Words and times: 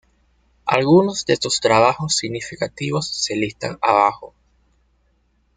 Algunos 0.65 1.25
de 1.27 1.35
sus 1.35 1.59
trabajos 1.59 2.15
significativos 2.15 3.07
se 3.07 3.35
listan 3.35 3.77
abajo. 3.83 4.33